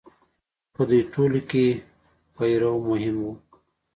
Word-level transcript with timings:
په 0.73 0.81
دوی 0.89 1.01
ټولو 1.13 1.39
کې 1.49 1.65
پیرو 2.35 2.73
مهم 2.87 3.15
و. 3.21 3.25